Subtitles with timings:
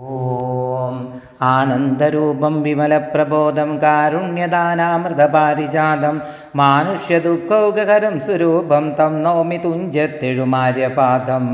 [0.00, 1.12] ഓം
[1.42, 6.22] ആനന്ദരൂപം വിമലപ്രബോധം കാരുണ്യദാനാമൃതപാരിജാതം
[6.56, 11.46] മാനുഷ്യദുഃഖൗകഹരം സ്വരൂപം തം നൗമി തുഞ്ചത്തെഴുമാര്യപാദം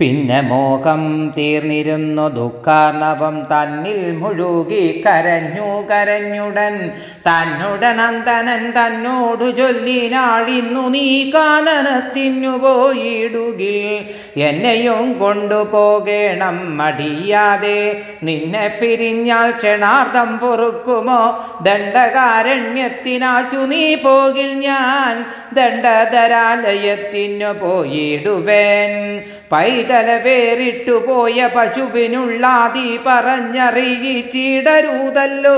[0.00, 6.90] പിന്നെ മോഹം തീർന്നിരുന്നു ദുഃഖാർണവം തന്നിൽ മുഴുകി കരഞ്ഞു കരഞ്ഞുടൻ.
[7.26, 14.40] തന്നുടനന്ദനൻ തന്നോടു ചൊല്ലിനാളിന്നു നീ കാനനത്തിനു പോയിടുകിൽ.
[14.40, 18.02] എന്നെയും കൊണ്ടുപോകേണം മടിയാതെ.
[18.22, 21.44] നിന്നെ പിരിഞ്ഞാൽ ക്ഷണാർത്ഥം പൊറുക്കുമോ?
[21.62, 25.24] ദണ്ഡകാരണ്യത്തിനാശു നീ പോകിൽ ഞാൻ.
[25.52, 29.22] ദണ്ഡധരാലയത്തിനു പോയിടുവേൻ.
[29.52, 35.56] പൈതല പേരിട്ടു പോയ പശുവിനുള്ളാതി പറഞ്ഞറിയിച്ചിടരൂതല്ലോ.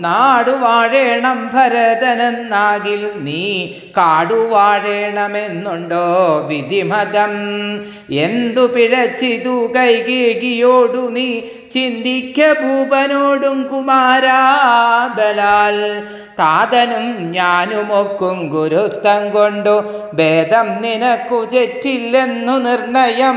[0.00, 7.30] നാടുവാഴേണം ഭരതനെന്നാകിൽ നീ കാടുവാഴേണമെന്നുണ്ടോ വിധിമതം?
[8.10, 16.04] എന്തു പിഴച്ചിതു കൈകേകിയോടു നീ ചിന്തിക്ക ഭൂപനോടും കുമാരാബലാൽ
[16.38, 23.36] താതനും ഞാനുമൊക്കും ഗുരുത്വം കൊണ്ടു ഭേദം നിനക്കു ചെറ്റില്ലെന്നു നിർണയം.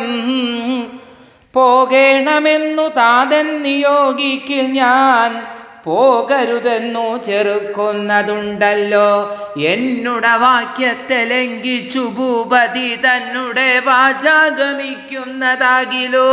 [1.54, 5.42] പോകേണമെന്നു താതൻ നിയോഗിക്കിൽ ഞാൻ
[5.86, 9.38] പോകരുതെന്നു ചെറുക്കുന്നതുണ്ടല്ലോ.
[9.58, 16.32] എന്നുട വാക്യത്തെ ലംഘിച്ചു ഭൂപതി തന്നുടെ വാചാഗമിക്കുന്നതാകിലോ.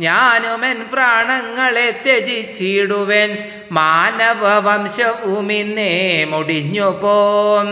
[0.00, 3.38] ഞാനുമെൻ പ്രാണങ്ങളെ ത്യജിച്ചിടുവൻ
[3.72, 7.68] മാനവ വംശഭൂമിന്നേ മുടിഞ്ഞു പോം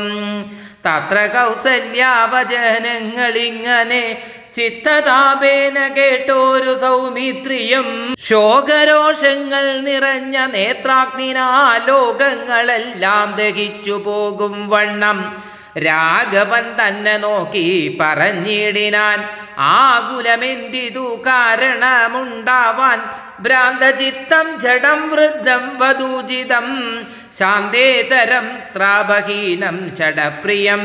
[0.87, 4.23] തത്ര കൗസല്യാവചനങ്ങളിങ്ങനെ
[4.57, 8.17] ചിത്തതാപേന കേട്ടോരു സൗമിത്രിയും.
[8.21, 15.43] ശോകരോഷങ്ങൾ നിറഞ്ഞ നേത്രാഗ്നിനാ ലോകങ്ങളെല്ലാം ദഹിച്ചു പോകും വണ്ണം.
[15.79, 19.29] രാഘവൻ തന്നെ നോക്കി പറഞ്ഞിടിനാൻ.
[19.59, 23.01] ആകുലമെന്തിതു കാരണമുണ്ടാവാൻ?
[23.41, 26.99] ഭ്രാന്തചിത്തം ജഡം വൃദ്ധം വധൂചിതം.
[27.39, 30.81] ശാന്തേതരം ത്രാപഹീനം ഷഡപ്രിയം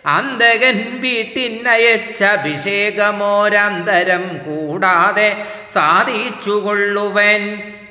[0.07, 5.29] അന്തകൻ വീട്ടിനയച്ച അഭിഷേകമോരന്തരം കൂടാതെ
[5.69, 7.43] സാധിച്ചുകൊള്ളുവൻ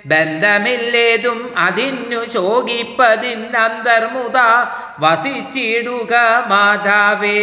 [0.04, 4.38] ബന്ധമില്ലേതും അതിന്നു ശോകിപ്പതിന്നന്തർമുത
[5.00, 6.15] വസിച്ചിടുക
[6.50, 7.41] മാതാവേ.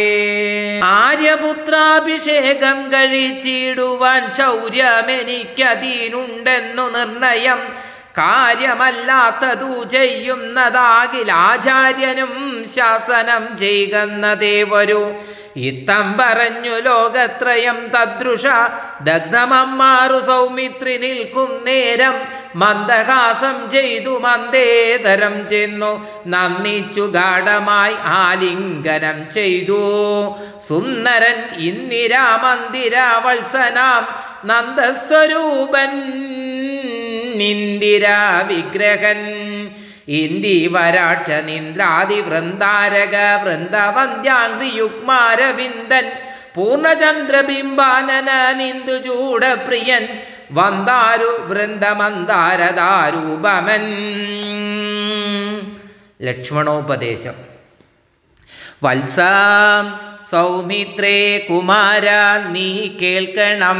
[0.96, 7.62] ആര്യപുത്രാഭിഷേകം കഴിച്ചിടുവാൻ ശൗര്യമെനിക്കതിനുണ്ടെന്നു നിർണയം
[8.18, 12.32] കാര്യമല്ലാത്തതു ചെയ്യുന്നതാകിൽ ആചാര്യനും
[12.74, 15.02] ശാസനം ചെയ്യുന്നതേ വരൂ
[15.56, 18.46] ഇത്തം പറഞ്ഞു ലോകത്രയം തദ്രുഷ
[19.02, 22.14] ദഗ്ധമമ്മാറു സൗമിത്രി നിൽക്കും നേരം
[22.54, 29.82] മന്ദഹാസം ചെയ്തു മന്ദേതരം ചെന്നു നന്ദിച്ചു ഗാഢമായി ആലിംഗനം ചെയ്തു.
[30.68, 34.08] സുന്ദരൻ ഇന്ദിരാമന്ദിര വത്സനാം
[34.44, 35.92] നന്ദസ്വരൂപൻ
[37.38, 39.51] നിന്ദിരാ വിഗ്രഹൻ.
[40.08, 46.10] ഇന്ദി വരാക്ഷ നിന്ദ്രാദി വൃന്ദാരക വൃന്ദവന്ധ്യാംഗ്രിയുഗ്മാരവിന്ദൻ
[46.54, 50.08] പൂർണചന്ദ്രബിംബാനന നിന്ദു ചൂടപ്രിയൻ
[50.52, 53.82] വന്ദാരു വൃന്ദമന്ദാരദാരൂപമൻ.
[56.22, 57.34] ലക്ഷ്മണോപദേശം.
[58.82, 59.20] വത്സ
[60.30, 62.06] സൗമിത്രേ കുമാര
[62.50, 63.78] നീ കേൾക്കണം.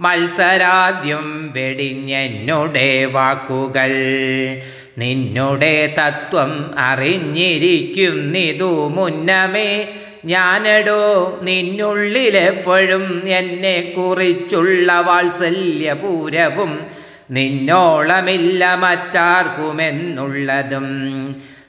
[0.00, 3.92] മത്സരാദ്യം വെടിഞ്ഞെന്നുടെ വാക്കുകൾ.
[4.98, 9.86] നിന്നുടെ തത്വം അറിഞ്ഞിരിക്കുന്നിതു മുന്നമേ.
[10.24, 16.80] ഞാനടോ നിന്നുള്ളിലെപ്പോഴും എന്നെ കുറിച്ചുള്ള വാത്സല്യപൂരവും
[17.30, 20.86] നിന്നോളമില്ല മറ്റാർക്കുമെന്നുള്ളതും.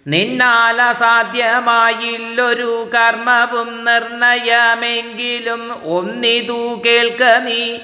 [0.07, 7.77] നിന്നാൽ അസാധ്യമായില്ലൊരു കർമ്മവും നിർണയമെങ്കിലും ഒന്നിതു കേൾക്ക നീ.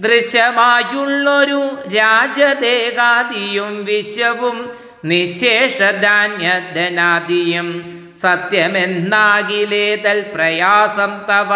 [0.00, 4.70] ദൃശ്യമായുള്ളൊരു രാജദേഹാദിയും വിശ്വവും
[5.04, 11.48] നിശേഷധാന്യധനാദിയും സത്യമെന്നാകിലേതൽ പ്രയാസം തവ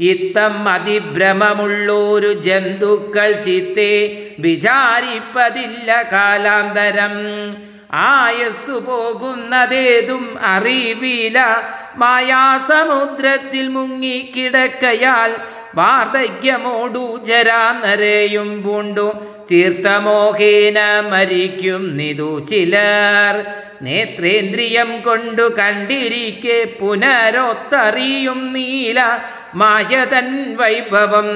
[0.00, 7.16] ഇത്തം അതിഭ്രമമുള്ളൊരു ജന്തുക്കൾ ചിത്തെ വിചാരിപ്പതില്ല കാലാന്തരം.
[7.94, 11.44] ആയസ്സു പോകുന്നതേതും അറിവില.
[11.96, 15.36] മായാസമുദ്രത്തിൽ മുങ്ങിക്കിടക്കയാൽ
[15.74, 19.12] വാർദ്ധക്യമോടു ജരാനരയും പൂണ്ടു.
[19.50, 20.78] തീർത്ഥമോഹേന
[21.12, 23.52] മരിക്കും നിതു ചിലർ.
[23.82, 29.18] നേത്രേന്ദ്രിയം കൊണ്ടു കണ്ടിരിക്കെ പുനരൊത്തറിയും നീല
[29.54, 31.26] മായതൻ വൈഭവം.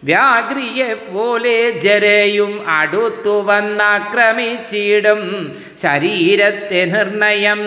[0.04, 5.52] വ്യാഗ്രിയെ പോലെ ജരയും അടുത്തു വന്നാക്രമിച്ചിടും
[5.82, 7.60] ശരീരത്തെ നിർണയം.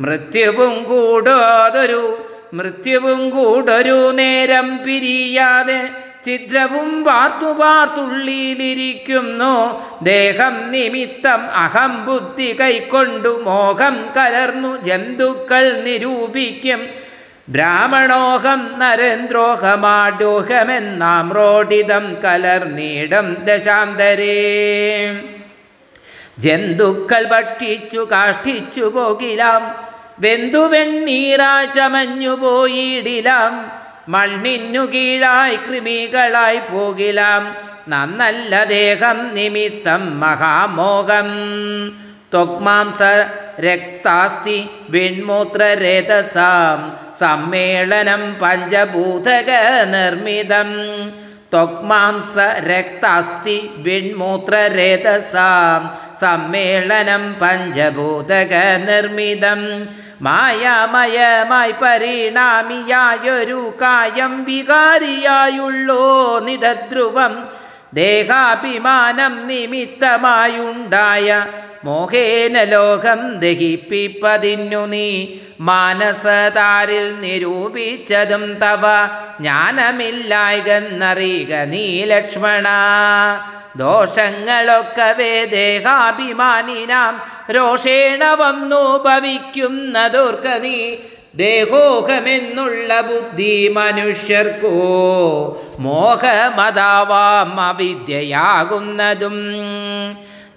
[0.00, 5.88] മൃത്യുവും കൂടോതൊരു മൃത്യുവും കൂടൊരു നേരം പിരിയാതെ
[6.24, 16.86] ചിത്രവും പാർത്തു വാർത്തുള്ളിയിലിരിക്കുന്നു ദേഹം നിമിത്തം അഹം ബുദ്ധി കൈക്കൊണ്ടു മോഹം കലർന്നു ജന്തുക്കൾ നിരൂപിക്കും.
[17.48, 25.20] ബ്രാഹ്മണോഹം നരേന്ദ്രോഹമാഡോഹമെന്നാം റോഡിതം കലർന്നീടം ദശാന്തരേ.
[26.38, 29.93] ജന്തുക്കൾ ഭക്ഷിച്ചു കാഷ്ടിച്ചു പോകിലാം.
[30.18, 33.72] വെന്തു വെണ്ണീറായി ചമഞ്ഞു പോയിടിലാം
[34.08, 37.56] മണ്ണിനു കീഴായി കൃമികളായി പോകിലാം.
[37.88, 41.28] നന്നല്ല ദേഹം നിമിത്തം മഹാമോഹം.
[42.32, 43.02] ത്വക്മാംസ
[43.60, 46.98] രക്താസ്തി വിൺമൂത്രരേതസാം.
[47.20, 49.50] സമ്മേളനം പഞ്ചഭൂതക
[49.84, 50.70] നിർമ്മിതം
[51.54, 52.36] ത്വക്മാംസ
[52.68, 55.82] രക്താസ്തി വിൺമൂത്രരേതസാം
[56.20, 59.60] സമ്മേളനം പഞ്ചഭൂതക നിർമ്മിതം
[60.22, 66.04] മായാമയമായി പരിണാമിയായൊരു കായം വികാരിയായുള്ളോ
[66.44, 67.63] നിതധ്രുവം
[67.94, 71.46] ദേഹാഭിമാനം നിമിത്തമായുണ്ടായ
[71.84, 79.08] മോഹേന ലോകം ദഹിപ്പിപ്പതിന്നു നീ മാനസതാരിൽ നിരൂപിച്ചതും തവ
[79.40, 82.66] ജ്ഞാനമില്ലായകന്നറിയുക നീ ലക്ഷ്മണ.
[83.76, 90.96] ദോഷങ്ങളൊക്കവേ ദേഹാഭിമാനിനാം രോഷേണ വന്നു ഭവിക്കുന്നതോർക്ക നീ
[91.36, 94.76] ദേഹോഹമെന്നുള്ള ബുദ്ധി മനുഷ്യർക്കോ
[95.78, 99.38] മോഹമതാവാം അവിദ്യയാകുന്നതും.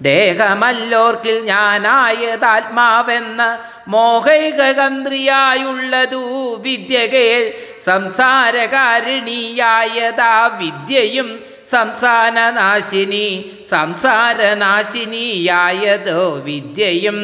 [0.02, 3.58] ദേഹമല്ലോർക്കിൽ ഞാനായതാത്മാവെന്ന
[3.88, 6.24] മോഹൈകന്ത്രിയായുള്ളതു
[6.66, 7.54] വിദ്യകേൾ
[7.86, 11.30] സംസാരകാരിണിയായതാ വിദ്യയും
[11.72, 13.30] സംസാരനാശിനി
[13.70, 17.18] സംസാരനാശിനിയായതോ വിദ്യയും.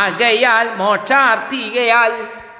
[0.00, 2.12] ആകയാൽ മോക്ഷാർത്ഥികയാൽ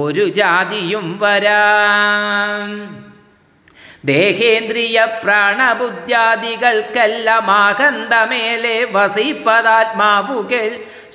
[0.00, 2.70] ഒരു ജാതിയും വരാം.
[4.04, 10.66] ദേഹേന്ദ്രിയ പ്രാണബുദ്ധ്യാദികൾക്കെല്ലാം ആഹന്തമേലെ വസിപ്പതാത്മാവുകൾ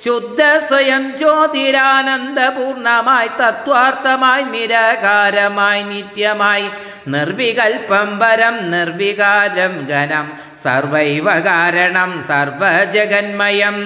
[0.04, 6.66] ശുദ്ധ സ്വയം ജ്യോതിരാനന്ദപൂർണമായി തത്വാർത്ഥമായി നിരാകാരമായി നിത്യമായി
[7.14, 10.26] നിർവികൽപ്പം പരം നിർവികാരം ഘനം
[10.64, 13.76] സർവൈവ കാരണം സർവജഗന്മയം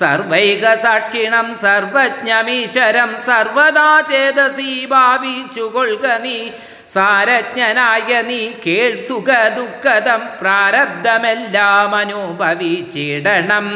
[0.00, 6.38] സർവൈക സാക്ഷിണം സർവജ്ഞമീശ്വരം സർവദാ ചേതസീ ഭാവിച്ചുകൊള്ളുക നീ
[6.94, 13.66] സാരജ്ഞനായ നീ കേൾ സുഖ ദുഃഖതം പ്രാരബ്ധമെല്ലാം അനുഭവിച്ചിടണം.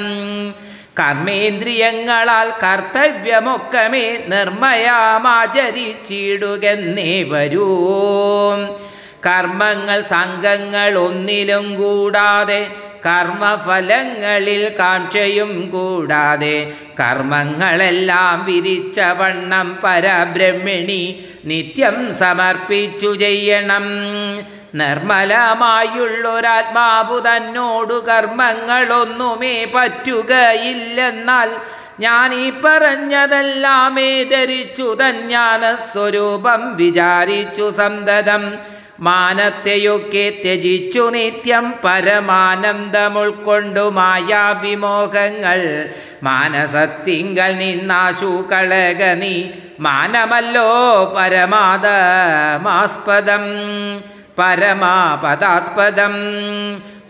[1.00, 7.68] കർമ്മേന്ദ്രിയങ്ങളാൽ കർത്തവ്യമൊക്കമേ നിർമ്മയാമാചരിച്ചിടുകെന്നേ വരൂ.
[9.26, 12.66] കർമ്മങ്ങൾ സംഘങ്ങൾ ഒന്നിലും കൂടാതെ
[13.06, 23.86] കർമ്മഫലങ്ങളിൽ കാഴ്ചയും കൂടാതെ കർമ്മങ്ങളെല്ലാം വിധിച്ച വണ്ണം പരബ്രഹ്മിണി നിത്യം സമർപ്പിച്ചു ചെയ്യണം.
[24.74, 31.50] നിർമ്മലമായുള്ളൊരാത്മാവു തന്നോടു കർമ്മങ്ങളൊന്നുമേ പറ്റുകയില്ലെന്നാൽ
[32.00, 38.58] ഞാൻ ഈ പറഞ്ഞതെല്ലാമേ ധരിച്ചു തഞ്ഞാന സ്വരൂപം വിചാരിച്ചു സന്തതം.
[39.00, 45.88] മാനത്തെയൊക്കെ ത്യജിച്ചു നിത്യം പരമാനന്ദമുൾക്കൊണ്ടു മായാവിമോഹങ്ങൾ.
[46.22, 49.50] മാനസത്തിങ്കൾ നിന്നാശു കളകനി
[49.80, 53.42] മാനമല്ലോ പരമാദമാസ്പദം.
[54.40, 56.12] പരമാപദാസ്പദം.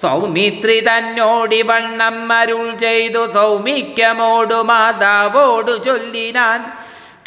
[0.01, 6.73] സൗമിത്രി തന്നോടി വണ്ണം അരുൾ ചെയ്തു സൗമിക്യമോടു മാതാവോടു ചൊല്ലിനാൻ.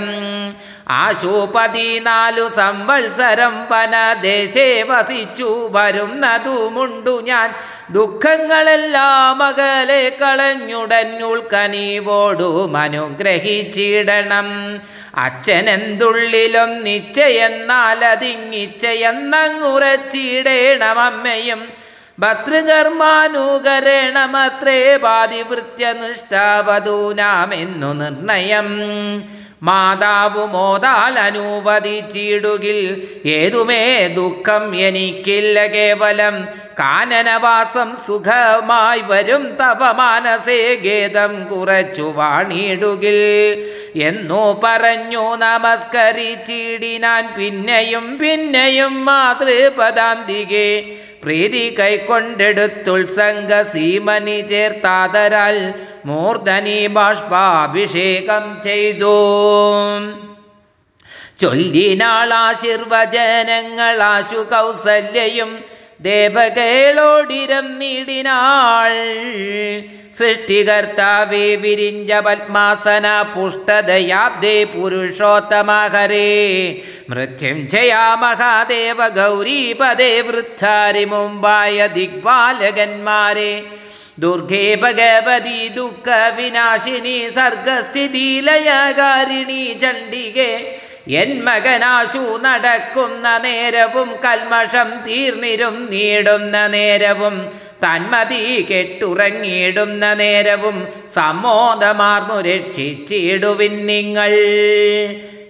[0.88, 7.54] ആശു സംവത്സരം സംവത്സരം വനദേശേ വസിച്ചു വരുന്നതുമുണ്ടു ഞാൻ.
[7.90, 14.80] ദുഃഖങ്ങളെല്ലാം മകലെ കളഞ്ഞുടൻ ഉൾക്കനീവോടും അനുഗ്രഹിച്ചിടണം
[15.14, 21.68] അച്ഛനെന്തുള്ളിലും നിശ്ചയെന്നാൽ അതിങ്ങിച്ചയെന്നങ്ങുറച്ചിടേണം അമ്മയും.
[22.18, 28.68] ഭർതൃകർമാനുകരണമത്രേ പാതിവൃത്യനിഷ്ഠാവധൂനാമെന്നു നിർണയം.
[29.64, 36.64] മാതാവു മോതാൽ അനുവദിച്ചിടുകിൽ ഏതുമേ ദുഃഖം എനിക്കില്ല കേവലം.
[36.78, 43.20] കാനനവാസം സുഖമായി വരും തവ മാനസേ ഗേദം കുറച്ചു വാണിടുകിൽ.
[43.96, 50.96] എന്നു പറഞ്ഞു നമസ്കരിച്ചിടിനാൻ പിന്നെയും പിന്നെയും മാതൃപദാന്തികെ.
[51.24, 55.56] പ്രീതി കൈക്കൊണ്ടെടുത്തുത്സംഗ സീമനി ചേർത്താതരാൽ
[56.06, 59.18] മൂർധനി ബാഷ്പാഭിഷേകം ചെയ്തു.
[61.40, 65.50] ചൊല്ലിനാളാശിർവചനങ്ങളാശു കൗസല്യയും
[66.01, 68.93] ദേവകേളോടിരം നീടിനാൾ
[70.19, 76.29] സൃഷ്ടികർത്താവേ വിരിഞ്ച പത്മാസന പുഷ്ടദയാബ്ദേ പുരുഷോത്തമഹരേ
[77.09, 83.51] മൃത്യുഞ്ജയാ മഹാദേവ ഗൗരീപദേ വൃദ്ധാരി മുമ്പായ ദിഗ്പാലകന്മാരെ
[84.19, 86.07] ദുർഗേ ഭഗവതി ദുഃഖ
[86.37, 90.51] വിനാശിനി സർഗസ്ഥിതി ലയകാരിണി ചണ്ഡികെ
[91.06, 97.36] എൻ മകനാശു നടക്കുന്ന നേരവും കൽമഷം തീർന്നിരും നീടുന്ന നേരവും
[97.84, 100.76] തന്മതി കെട്ടുറങ്ങിയിടുന്ന നേരവും
[101.08, 104.32] സമ്മോദമാർന്നു രക്ഷിച്ചിടുവിൻ നിങ്ങൾ.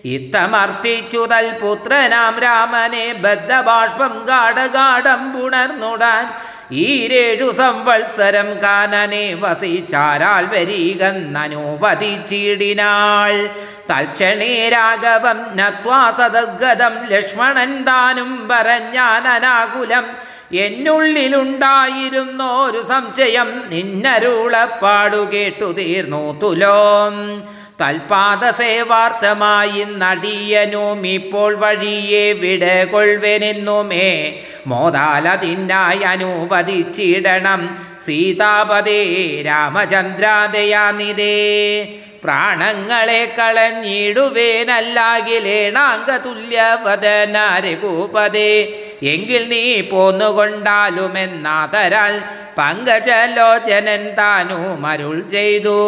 [0.05, 6.25] ഇത്തമർത്തിച്ചു തൽപുത്രനാം രാമനെ ബദ്ധബാഷ്പം ഗാഠഗാഠം പുണർന്നുടാൻ
[6.73, 13.49] ഈരേഴു സംവത്സരം കാനനെ വസിച്ചാരാൾ വരീകന്നനുവദിച്ചിടിനാൾ
[13.91, 20.05] തൽക്ഷണേ രാഘവം നത്വാ സദഗതം ലക്ഷ്മണൻ താനും പറഞ്ഞാനാകുലം
[20.53, 27.43] എന്നുള്ളിലുണ്ടായിരുന്നോരു സംശയം നിന്നരുളപ്പാടു കേട്ടു തീർന്നു തുലോം.
[27.79, 39.03] തൽപാദസേവാർത്ഥമായി നടിയനും ഇപ്പോൾ വഴിയെ വിടകൊൾവെനെന്നുമേ മോദാലതിനായി അനുവദിച്ചിടണം സീതാപതേ
[39.47, 41.37] രാമചന്ദ്രാദയാനിതേ
[42.23, 46.15] പ്രാണങ്ങളെ കളഞ്ഞിടുവേനല്ലാകിലേണാംഗതുല്യവദന
[47.25, 48.53] തുല്യവദനാരകൂപതേ
[49.13, 52.15] എങ്കിൽ നീ പോന്നുകൊണ്ടാലുമെന്നാതരാൽ
[52.59, 55.79] പങ്കജലോചനൻ താനു മരുൾ ചെയ്തു.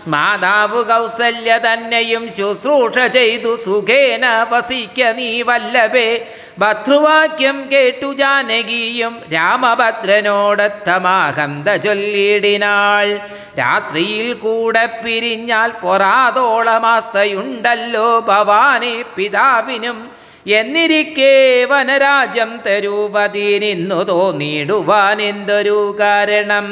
[0.07, 6.25] മാതാവ് കൗസല്യ തന്നെയും ശുശ്രൂഷ ചെയ്തു സുഖേന വസിക്ക നീ വല്ലഭേ.
[6.59, 13.19] ഭർത്തൃവാക്യം കേട്ടു ജാനകിയും രാമഭദ്രനോടത്തമാഹന്ത ചൊല്ലിടിനാൾ.
[13.59, 20.16] രാത്രിയിൽ കൂടെ പിരിഞ്ഞാൽ പൊറാതോളമാസ്തയുണ്ടല്ലോ ഭവാനി പിതാവിനും
[20.47, 26.65] എന്നിരിക്കെ വനരാജ്യം തരൂപതിനിന്നു തോന്നിയിടുവാൻ എന്തൊരു കാരണം?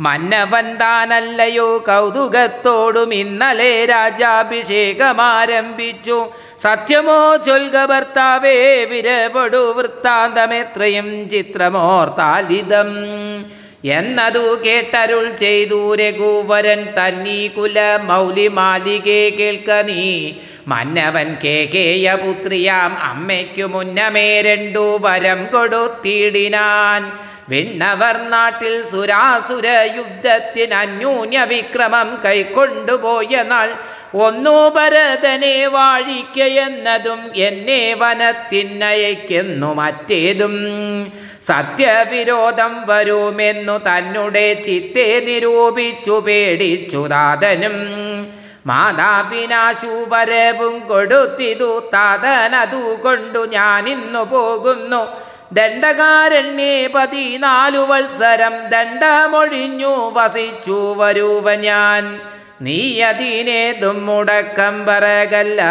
[0.00, 6.26] മന്നവൻ താനല്ലയോ കൗതുകത്തോടും ഇന്നലെ രാജാഭിഷേകമാരംഭിച്ചു
[6.58, 12.88] സത്യമോ ചൊൽക ഭർത്താവേ വിരപടു വൃത്താന്തമെത്രയും ചിത്രമോർത്താലിതം
[13.86, 20.32] എന്നതു കേട്ടരുൾ ചെയ്തു രഘുവരൻ തന്നീ കുല മൗലി മാലികെ കേൾക്ക നീ.
[20.68, 27.12] മന്നവൻ കേകേയ പുത്രിയാം അമ്മയ്ക്കു മുന്നമേ രണ്ടു വരം കൊടുത്തിടിനാൻ.
[27.48, 33.68] വിണ്ണവർ നാട്ടിൽ സുരാസുര യുദ്ധത്തിന് അന്യൂന്യ വിക്രമം കൈക്കൊണ്ടുപോയ നാൾ
[34.14, 40.56] ഒന്നു ഭരതനെ വാഴിക്കയെന്നതും എന്നെ വനത്തിനയക്കുന്നു മറ്റേതും.
[41.46, 47.76] സത്യവിരോധം വരുമെന്നു തന്നെ ചിത്തെ നിരൂപിച്ചു പേടിച്ചു താതനും
[48.66, 55.06] മാതാപിനാശു വരവും കൊടുത്തിതു താതനതു കൊണ്ടു ഞാനിന്നു പോകുന്നു.
[55.52, 62.20] ദണ്ഡകാരണ്യേ പതിനാലു വത്സരം ദണ്ഡമൊഴിഞ്ഞു വസിച്ചു വരൂവ ഞാൻ.
[62.60, 65.62] നീ അതിനേതും മുടക്കം പറകല്ല.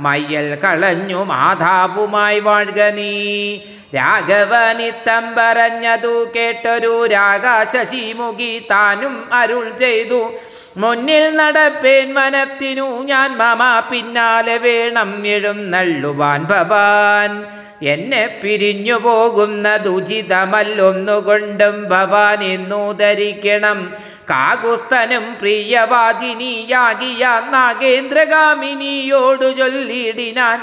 [0.00, 3.58] മയ്യൽ കളഞ്ഞു മാതാവുമായി വാഴ്ക നീ.
[3.94, 10.32] രാഘവനിത്തം പറഞ്ഞതു കേട്ടൊരു രാഗാശശിമുഖി താനും അരുൾ ചെയ്തു.
[10.76, 17.44] മുന്നിൽ നടപ്പേൻ മനത്തിനു ഞാൻ മമ പിന്നാലെ വേണം എഴുന്നള്ളുവാൻ ഭവാൻ.
[17.82, 23.92] എന്നെ പിരിഞ്ഞു പോകുന്നതുചിതമല്ലൊന്നുകൊണ്ടും ഭവാൻ എന്നു ധരിക്കണം.
[24.30, 30.58] കാകുസ്തനും പ്രിയവാദിനിയാകിയ നാഗേന്ദ്രഗാമിനിയോടു ചൊല്ലിടിനാൻ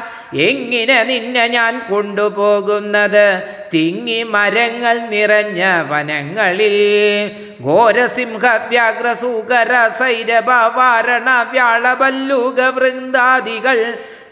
[0.47, 3.28] എങ്ങനെ നിന്നെ ഞാൻ കൊണ്ടുപോകുന്നത്?
[3.73, 6.78] തിങ്ങി മരങ്ങൾ നിറഞ്ഞ വനങ്ങളിൽ
[7.65, 13.80] ഘോരസിംഹ വ്യാഘ്രസൂകര സൈരഭ വാരണ വ്യാളപല്ലൂക വൃന്ദാദികൾ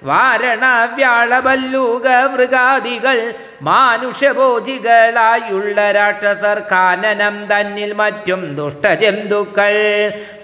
[0.03, 9.73] വാരണ വ്യാളബല്ലൂക മൃഗാദികൾ മാനുഷഭോജികളായുള്ള രാക്ഷസർ കാനനം തന്നിൽ മറ്റും ദുഷ്ടജന്തുക്കൾ.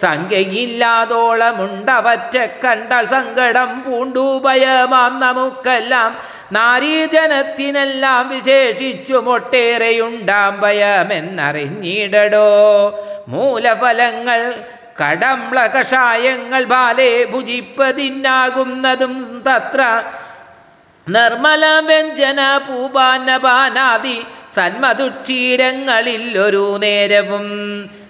[0.02, 6.16] സംഖ്യയില്ലാതോളമുണ്ടവറ്റ കണ്ടാൽ സങ്കടം പൂണ്ടു ഭയമാം നമുക്കെല്ലാം.
[6.52, 12.48] നാരീജനത്തിനെല്ലാം വിശേഷിച്ചു മൊട്ടേറെയുണ്ടാം ഭയമെന്നറിഞ്ഞിടടോ.
[13.28, 14.54] മൂലഫലങ്ങൾ
[15.00, 19.82] കടംള കഷായങ്ങൾ ബാലെ ഭുജിപ്പതിന്നാകുന്നതും തത്ര
[21.08, 24.18] നിർമ്മല വ്യഞ്ജന പൂപാനപാനാദി
[24.54, 27.48] സന്മതുക്ഷീരങ്ങളിൽ ഒരു നേരവും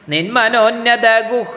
[0.10, 1.52] നിന്മനോന്നത ഗുഹ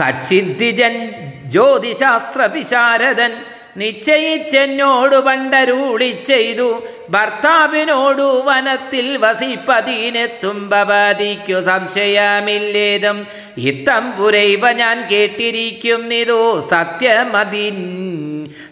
[0.00, 1.12] കച്ചിദ്ധിജൻ
[1.44, 3.32] ജ്യോതിശാസ്ത്ര വിശാരദൻ
[3.76, 6.82] നിശ്ചയിച്ചെന്നോട് പണ്ടരൂളി ചെയ്തു.
[7.10, 13.26] ഭർത്താവിനോടു വനത്തിൽ വസിപ്പതിനെത്തും ഭവതിക്കു സംശയമില്ലേതും.
[13.58, 16.60] ഇത്തം പുരൈവ ഞാൻ കേട്ടിരിക്കും നിതോ.
[16.70, 17.78] സത്യമതിൻ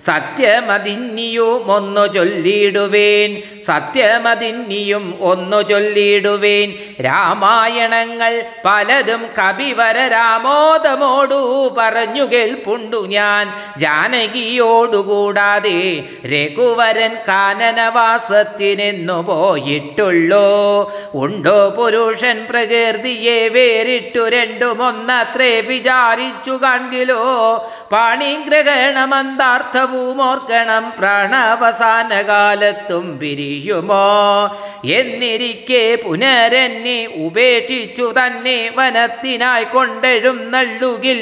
[0.07, 3.43] സത്യമതിന്നിയും ഒന്നു ചൊല്ലിടുവേൻ.
[3.67, 6.73] സത്യമതിന്നിയും ഒന്നു ചൊല്ലിയിടുവേൻ
[7.05, 13.53] രാമായണങ്ങൾ പലതും കവിവര രാമോദമോടു പറഞ്ഞു കേൾപ്പുണ്ടു ഞാൻ.
[13.79, 15.79] ജാനകിയോടുകൂടാതെ
[16.33, 20.49] രഘുവരൻ കാനനവാസത്തിനെന്നു പോയിട്ടുള്ളോ.
[21.15, 27.21] ഉണ്ടോ പുരുഷൻ പ്രകൃതിയെ വേറിട്ടു രണ്ടുമൊന്നത്രേ വിചാരിച്ചു കാണിലോ
[27.93, 33.07] പാണിഗ്രഹണമെന്താർത്ഥവും ഓർക്കണം പ്രാണാവസാന കാലത്തും
[33.53, 34.05] പിരിയുമോ
[34.99, 41.19] എന്നിരിക്കെ പുനരെന്നെ ഉപേക്ഷിച്ചു തന്നെ വനത്തിനായി കൊണ്ടെഴുന്നള്ളുകിൽ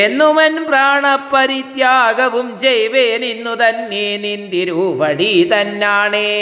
[0.00, 6.32] എന്നുമൻ പ്രാണപരിത്യാഗവും ചെയ്വേനിന്നു തന്നെ നിന്തിരുവടി തന്നാണേ.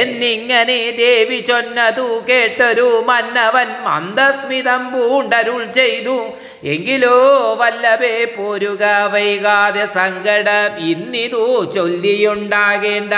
[0.00, 6.18] എന്നിങ്ങനെ ദേവി ചൊന്നതു കേട്ടൊരു മന്നവൻ മന്ദസ്മിതം പൂണ്ടരുൾ ചെയ്തു.
[6.64, 13.12] എങ്കിലോ വല്ലവേ പോരുക വൈകാതെ സങ്കടം ഇന്നിതു ചൊല്ലിയുണ്ടാകേണ്ട.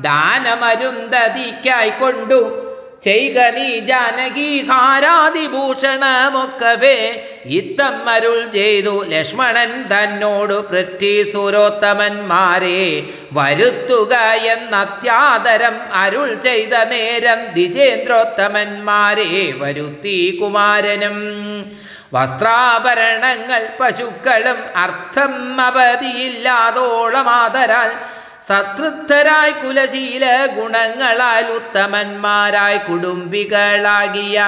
[0.00, 2.70] ദാനമരുന്തതിക്കായി കൊണ്ടു
[3.02, 4.60] ചെയ്ക നീ ജാനകി
[7.46, 13.02] ഇത്തം അരുൾ ചെയ്തു ലക്ഷ്മണൻ തന്നോട് പൃഥ്വി സുരോത്തമന്മാരെ.
[13.32, 19.54] വരുത്തുക എന്നത്യാദരം അരുൾ ചെയ്ത നേരം ദ്വിജേന്ദ്രോത്തമന്മാരെ.
[19.58, 21.16] വരുത്തി കുമാരനും
[22.14, 25.34] വസ്ത്രാഭരണങ്ങൾ പശുക്കളും അർത്ഥം
[25.68, 27.90] അവധിയില്ലാതോളമാതരാൽ
[28.48, 30.24] സതൃപ്തരായി കുലശീല
[30.56, 34.38] ഗുണങ്ങളാൽ ഉത്തമന്മാരായി കുടുംബികളാകിയ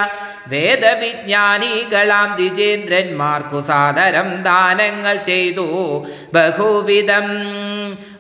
[0.53, 5.69] വേദവിജ്ഞാനികളാം ദ്വിജേന്ദ്രന്മാർക്കു സാദരം ദാനങ്ങൾ ചെയ്തു.
[6.35, 7.27] ബഹുവിധം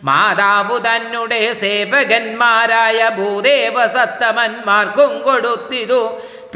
[0.08, 6.02] മാതാവു തന്നെ സേവകന്മാരായ ഭൂദേവ സത്തമന്മാർക്കും കൊടുത്തിതു.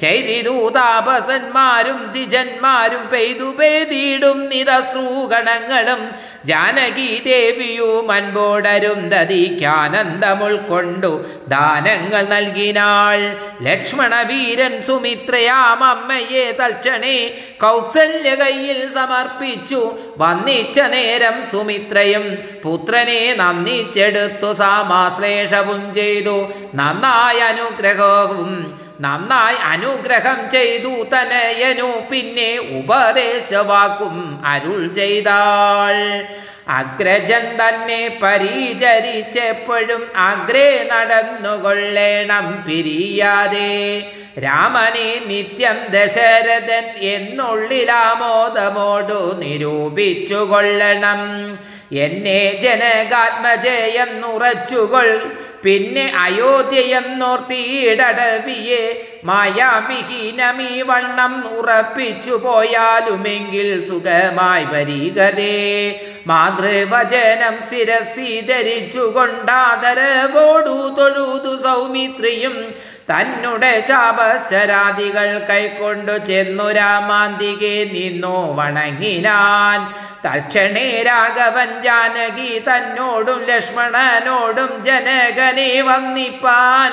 [0.00, 6.02] ചെയ്തിതു താപസന്മാരും ദ്വിജന്മാരും പെയ്തു പെയ്തിടും നിതശ്രൂഗണങ്ങളും
[6.46, 11.10] ജാനകി ദേവിയും അൻപോടരും ദതിക്കാനന്ദമുൾക്കൊണ്ടു
[11.48, 13.36] ദാനങ്ങൾ നൽകിനാൾ.
[13.62, 17.18] ലക്ഷ്മണവീരൻ സുമിത്രയാം അമ്മയെ തൽക്ഷണേ
[17.62, 19.82] കൗസല്യ കയ്യിൽ സമർപ്പിച്ചു.
[20.18, 22.24] വന്നിച്ച നേരം സുമിത്രയും
[22.64, 26.29] പുത്രനെ നന്ദിച്ചെടുത്തു സാമാശ്ലേഷവും ചെയ്തു.
[26.74, 32.06] നന്നായി അനുഗ്രഹവും നന്നായി അനുഗ്രഹം ചെയ്തു തനയനു.
[32.10, 36.26] പിന്നെ ഉപദേശവാക്കും അരുൾ ചെയ്താൾ.
[36.68, 44.10] അഗ്രജൻ തന്നെ പരിചരിച്ചെപ്പോഴും അഗ്രേ നടന്നുകൊള്ളേണം പിരിയാതെ.
[44.44, 51.58] രാമനെ നിത്യം ദശരഥൻ എന്നുള്ളിലാമോദമോടു നിരൂപിച്ചു കൊള്ളണം
[51.92, 55.30] എന്നെ ജനകാത്മജയെന്നുറച്ചുകൊൾ
[55.64, 66.00] പിന്നെ അയോധ്യയെന്നോർത്തിയിടവിയെ മായാവിഹീനമീ വണ്ണം ഉറപ്പിച്ചു പോയാലുമെങ്കിൽ സുഖമായി വരികതേ.
[66.26, 72.74] മാതൃവചനം ശിരസി ധരിച്ചുകൊണ്ടാദരവോടു തൊഴുതു സൗമിത്രിയും
[73.10, 80.09] തന്നെ ചാപശരാദികൾ കൈക്കൊണ്ടു ചെന്നു രാമാന്തികെ നിന്നു വണങ്ങിനാൻ.
[80.24, 86.92] തക്ഷണേ രാഘവൻ ജാനകി തന്നോടും ലക്ഷ്മണനോടും ജനകനെ വന്നിപ്പാൻ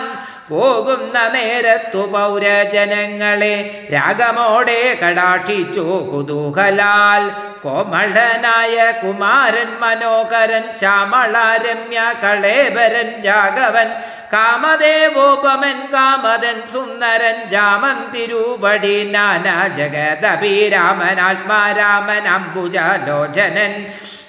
[0.50, 3.56] പോകുന്ന നേരത്തു പൗരജനങ്ങളെ
[3.94, 7.24] രാഗമോടെ കടാക്ഷിച്ചു കുതൂഹലാൽ.
[7.63, 13.90] കോമളനായ കുമാരൻ മനോഹരൻ ശ്യാമളാരമ്യ കളേബരൻ രാഘവൻ
[14.34, 19.46] കാമദേവോപമൻ കാമതൻ സുന്ദരൻ രാമൻ തിരുവടി നാന
[19.78, 23.74] ജഗദഭിരാമൻ ആത്മാരാമൻ അംബുജലോചനൻ.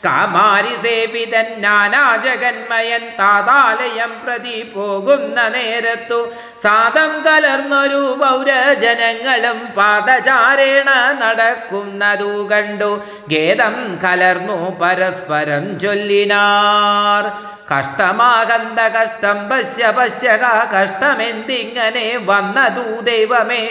[0.05, 6.21] കാമാരി സേവിതൻ നാനാ ജഗന്മയൻ താതാലയം പ്രതി പോകുന്ന നേരത്തു
[6.63, 10.91] സാദം കലർന്നൊരു പൗരജനങ്ങളും പാദചാരേണ
[11.23, 12.93] നടക്കുന്നതു കണ്ടു
[13.29, 17.25] ഗേദം കലർന്നു പരസ്പരം ചൊല്ലിനാർ.
[17.71, 23.63] കഷ്ടമാകന്ത കഷ്ടം പശ്യ പശ്യക കഷ്ടമെന്തിങ്ങനെ വന്നതു ദൈവമേ.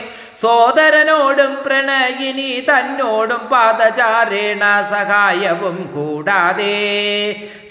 [0.42, 6.76] സോദരനോടും പ്രണയിനി തന്നോടും പാദചാരേണ സഹായവും കൂടാതെ.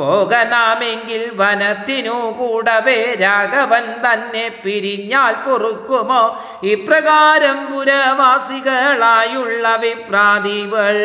[0.00, 6.22] പോകനാമെങ്കിൽ വനത്തിനു കൂടവേ രാഘവൻ തന്നെ പിരിഞ്ഞാൽ പൊറുക്കുമോ?
[6.62, 10.96] ഇപ്രകാരം പുരവാസികളായുള്ള വിപ്രാതികൾ.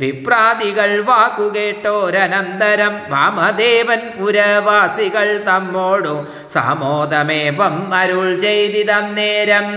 [0.00, 6.14] വിപ്രാതികൾ വാക്കുകേട്ടോരനന്തരം വാമദേവൻ പുരവാസികൾ തമ്മോടു
[6.52, 9.68] സാമോദമേവം അരുൾ ചെയ്തിതം നേരം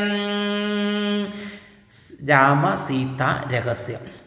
[2.29, 3.21] രാമ സീത
[3.53, 4.18] രഹസ്യം.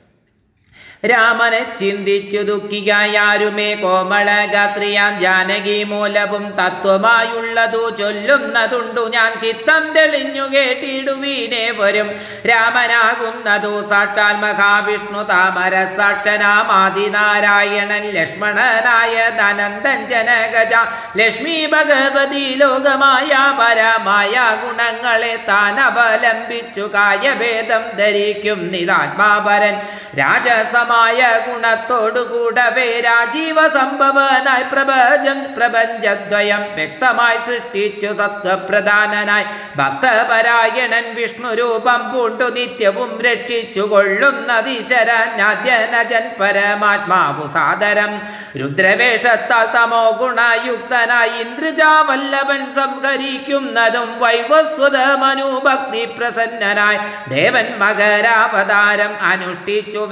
[1.11, 3.75] രാമനെ ചിന്തിച്ചു ദുഃഖികായാരുമേ?
[3.75, 9.11] കോമളഗാത്രിയാം ജാനകി മൂലവും തത്വമായുള്ളതു ചൊല്ലുന്നതുണ്ടു.
[9.15, 12.11] ഞാൻ ചിത്തം തെളിഞ്ഞു കേട്ടിടുവീനെ വരും.
[12.47, 20.75] രാമനാകുന്നതു സാക്ഷാൽ മഹാവിഷ്ണു താമര സാക്ഷനാമാദിനാരായണൻ ലക്ഷ്മണനായ ധനന്തൻ ജനകജ
[21.17, 26.91] ലക്ഷ്മി ഭഗവതി ലോകമായ പരമായ ഗുണങ്ങളെ താൻ അവലംബിച്ചു.
[26.95, 29.77] കായഭേദം ധരിക്കും നിതാത്മാപരൻ
[30.19, 32.89] രാജസമ മായ ഗുണത്തോടുകൂടവേ.
[33.09, 35.27] രാജീവ സംഭവനായി പ്രപഞ്ച
[35.57, 39.47] പ്രപഞ്ചദ്വയം വ്യക്തമായി സൃഷ്ടിച്ചു സത്വപ്രധാനനായി.
[39.77, 48.13] ഭക്തപരായണൻ വിഷ്ണു രൂപം പൂണ്ടു നിത്യവും രക്ഷിച്ചു കൊള്ളുന്നതീശ്വരനാദ്യനജൻ പരമാത്മാവു സാദരം.
[48.61, 56.99] രുദ്രവേഷത്താൽ തമോ ഗുണയുക്തനായി ഇന്ദ്രജാവല്ലഭൻ സംഹരിക്കുന്നതും വൈവസ്വത മനുഭക്തി പ്രസന്നനായി
[57.35, 60.03] ദേവൻ മകരാവതാരം അനുഷ്ഠിച്ചു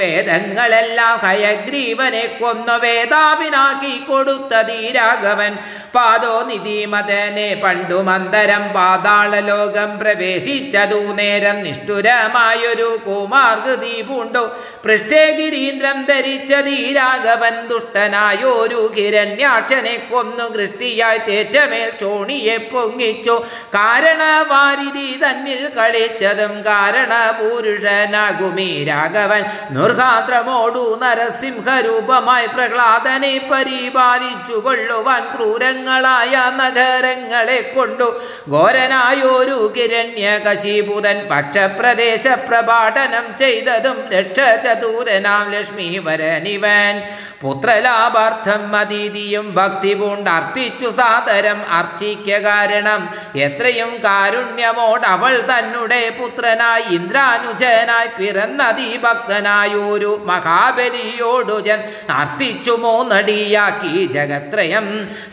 [0.71, 2.79] വേദങ്ങളെല്ലാം ഹയഗ്രീവനെ കൊന്നു.
[2.79, 5.57] വേദാവിനാക്കി കൊടുത്ത ധീരാഘവൻ
[5.95, 10.95] പാതോ പാദോ നിധിമതനെ പണ്ടു മന്ദരം പാതാള ലോകം പ്രവേശിച്ചതു.
[10.95, 14.45] നേരം നിഷ്ഠുരമായൊരു കുമാർഗതി പൂണ്ടു.
[14.85, 20.47] പൃഷ്ഠേ ഗിരീന്ദ്രം ധരിച്ചതീ രാഘവൻ ദുഷ്ടനായൊരു ഹിരണ്യാക്ഷനെ കൊന്നു.
[20.57, 23.37] കൃഷ്ടിയായി തേറ്റമേൽ ചോണിയെ പൊങ്ങിച്ചു.
[23.75, 38.09] കാരണവാരിധി തന്നിൽ കളിച്ചതും കാരണപൂരുഷനാകുമീ രാഘവൻ നിർഹാദ്രമോ രാവണനോടു നരസിംഹരൂപമായി പ്രഹ്ലാദനെ പരിപാലിച്ചു കൊള്ളുവാൻ ക്രൂരങ്ങളായ നഗരങ്ങളെ കൊണ്ടു
[38.51, 46.95] ഘോരനായൊരു കിരണ്യകശീപുതൻ പക്ഷപ്രദേശ പ്രഭാടനം ചെയ്തതും രക്ഷചതൂരനാം ലക്ഷ്മീവരനിവൻ.
[47.43, 53.03] പുത്രലാഭാർത്ഥം അതീതിയും ഭക്തി പൂണ്ടർത്ഥിച്ചു സാദരം അർച്ചിക്ക കാരണം
[53.47, 61.81] എത്രയും കാരുണ്യമോട് അവൾ തന്നെ പുത്രനായി ഇന്ദ്രാനുജനായി പിറന്നതി ഭക്തനായൊരു മഹാബലിയോടു ജൻ
[62.21, 64.87] അർത്ഥിച്ചു മോന്നടിയാക്കി ജഗത്രയം.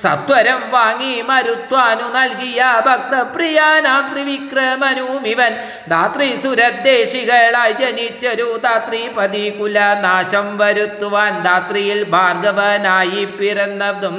[0.04, 5.54] സത്വരം വാങ്ങി മരുത്വാനു നൽകിയ ഭക്തപ്രിയാനാം ത്രിവിക്രമനുമിവൻ
[5.90, 14.18] ധാത്രി സുരദ്ദേശികളായി ജനിച്ചൊരു ധാത്രിപതി കുലനാശം വരുത്തുവാൻ ധാത്രിയിൽ ഭാർഗവനായി പിറന്നതും.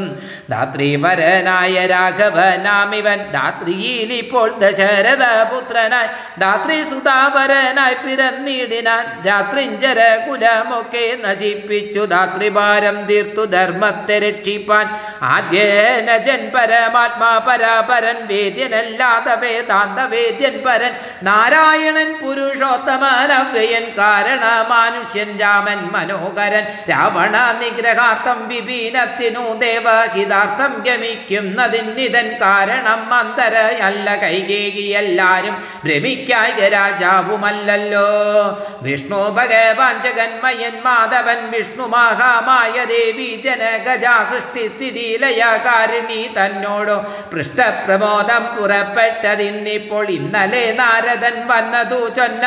[0.50, 6.10] ധാത്രിവരനായ രാഘവനാമിവൻ ധാത്രിയിൽ ഇപ്പോൾ ദശരഥ പുത്രനായി.
[6.40, 10.00] ധാത്രി സുതാവരനായി പിറന്നിടിനാൻ രാത്രിഞ്ചര
[10.78, 12.00] കുലമൊക്കെ നശിപ്പിച്ചു.
[12.00, 14.86] ധാത്രിഭാരം തീർത്തു ധർമ്മത്തെ രക്ഷിപ്പാൻ.
[15.22, 20.92] ആദ്യനജൻ പരമാത്മാ പരാപരൻ വേദ്യനല്ലാതെ വേദാന്ത വേദ്യൻ പരൻ.
[21.22, 26.64] നാരായണൻ പുരുഷോത്തമാനവ്യയൻ കാരണ മനുഷ്യൻ രാമൻ മനോഹരൻ.
[26.90, 38.08] രാവണ നിഗ്രഹാർത്ഥം വിപീനത്തിനു ദേവഹിതാർത്ഥം ഗമിക്കുന്നതിനിതൻ കാരണം അന്തരയല്ല കൈകേകി എല്ലാരും ഭ്രമിക്കായ രാജാവുമല്ലല്ലോ.
[38.82, 39.94] വിഷ്ണു ഭഗവാൻ
[40.84, 46.96] മാധവൻ വിഷ്ണു മഹാമായ ദേവി ജനഗജാ സൃഷ്ടി സ്ഥിതി ലയകാരിണി തന്നോടു
[47.32, 52.44] പൃഷ്ഠപ്രബോധം പുറപ്പെട്ടതിന്നിപ്പോൾ ഇന്നലെ നാരദൻ വന്നതു ചൊന്ന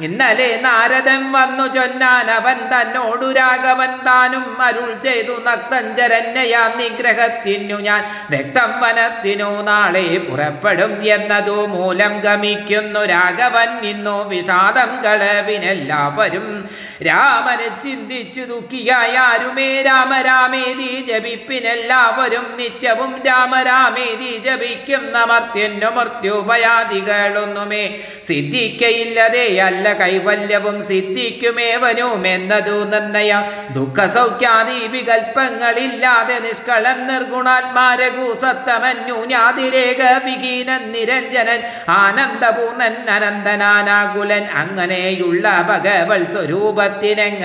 [0.00, 8.02] ഇന്നലെ നാരദൻ വന്നു ചൊന്നാൻ അവൻ തന്നോടു രാഘവൻ താനും അരുൾ ചെയ്തു നക്തഞ്ചരന്യാ നിഗ്രഹത്തിനു ഞാൻ
[8.32, 16.46] രക്തം വനത്തിനു നാളെ പുറപ്പെടും എന്നതു മൂലം ഗമിക്കുന്നു രാഘവൻ ഇന്നു വിഷാദം കളവിനെല്ലാവരും
[17.02, 19.82] രാമനെ ചിന്തിച്ചു ദുഃഖിയായ ആരുമേ?
[19.82, 27.82] രാമരാമേതി ജപിപ്പിനെല്ലാവരും നിത്യവും രാമരാമേതി ജപിക്കും നമർത്യന്നു മൃത്യുഭയാദികളൊന്നുമേ
[28.22, 33.42] സിദ്ധിക്കയില്ലതേ അല്ല കൈവല്യവും സിദ്ധിക്കുമേവനും എന്നതു നിർണയം.
[33.74, 41.60] ദുഃഖ സൗഖ്യാദി വികൽപ്പങ്ങളില്ലാതെ നിഷ്കളൻ നിർഗുണാത്മാരഘു സത്തമന്യൂനാതിരേക വികീനൻ നിരഞ്ജനൻ
[41.98, 46.22] ആനന്ദപൂർണൻ അനന്തനാനാകുലൻ അങ്ങനെയുള്ള ഭഗവൽ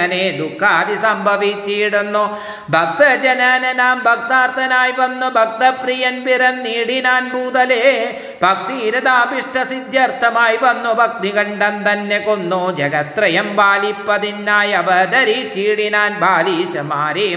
[0.04, 2.38] സ്വരൂപത്തിനെങ്ങനെ ദുഃഖാതി സംഭവിച്ചിടുന്നു.
[2.70, 5.28] ഭക്തജനനാം ഭക്താർത്ഥനായി വന്നു.
[5.28, 10.94] ഭക്തപ്രിയൻ പിറന്നീടിനാൻ ഭൂതലേ ഭക്തിരതാഭിഷ്ട സിദ്ധ്യർത്ഥമായി വന്നു.
[10.94, 12.76] ഭക്തി കണ്ടം തന്നെ കൊന്നു.
[12.76, 17.36] ജഗത്രയം ബാലിപ്പതിനായി അവതരിച്ചിടിനാൻ ബാലീശമാരെ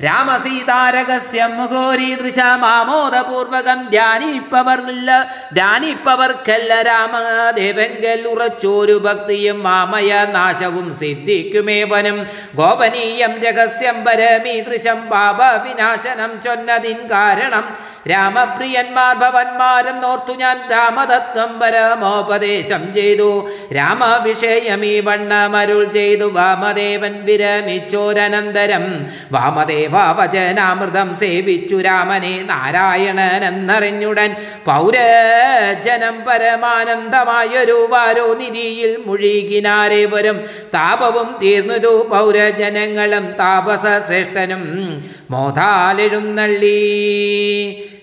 [0.00, 5.10] മനുഷ്യനായീശ്വരൻ മുഖോരീദൃശ മാമോദപൂർവകം ധ്യാനിപ്പവർല്ല
[5.54, 12.18] ധ്യാനിപ്പവർക്കല്ല രാമദേവങ്കൽ ഉറച്ചോരു ഭക്തിയും മാമയ നാശവും സിദ്ധിക്കുമേവനും.
[12.54, 23.48] ഗോപനീയം രഹസ്യം പരമീദൃശം പാപ വിനാശനം ചൊന്നതിൻ കാരണം രാമപ്രിയന്മാർ ഭവന്മാരും ഓർത്തു ഞാൻ രാമതത്വം പരമോപദേശം ചെയ്തു.
[23.74, 26.24] രാമവിഷയമീ വണ്ണമരുൾ ചെയ്തു.
[26.24, 28.84] വാമദേവൻ വിരമിച്ചോരനന്തരം
[29.32, 34.36] വാമദേവാവചനാമൃതം സേവിച്ചു രാമനെ നാരായണനെന്നറിഞ്ഞുടൻ.
[34.66, 40.40] പൗരജനം പരമാനന്ദമായൊരു വാരോ നിധിയിൽ മുഴുകിനാരേവരും
[40.74, 44.62] താപവും തീർന്നൊരു പൗരജനങ്ങളും താപസ ശ്രേഷ്ഠനും
[45.30, 46.78] മോതാലെഴുന്നള്ളി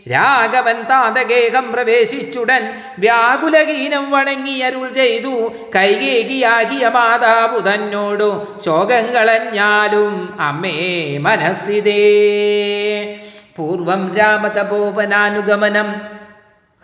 [0.10, 5.52] രാഘവൻ താതകേഹം പ്രവേശിച്ചുടൻ വ്യാകുലഹീനം വണങ്ങി അരുൾ ചെയ്തു.
[5.76, 13.20] കൈകേകിയാകിയ മാതാവു തന്നോടു ശോകങ്ങളഞ്ഞാലും അമ്മേ മനസ്സിതേ.
[13.58, 15.96] പൂർവം രാമതപോവനാനുഗമനം.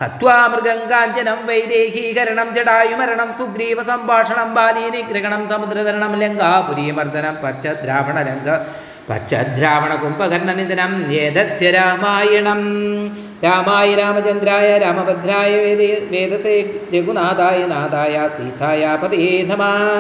[0.01, 8.65] ഹത്വാമൃഗം കാഞ്ചനം വൈദേഹീകരണം ജടായുമരണം സുഗ്രീവ സംഭാഷണം ബാലീനിഗ്രഹണം സമുദ്രതരണം ലങ്കാപുരീമർദ്ദനം പച്ചദ്രാവണലങ്ക
[9.09, 12.61] പച്ചദ്രാവണ കുംഭകർണനിധനം ഏതത്യ രാമായണം.
[13.43, 16.55] രാമായ രാമചന്ദ്രായ രാമഭദ്രായ വേദ വേദസേ
[16.93, 19.63] രഘുനാഥായ നാഥായ സീതായ പതേ നമ.